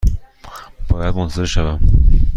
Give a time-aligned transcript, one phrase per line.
[0.89, 1.79] باید منتظر شوم؟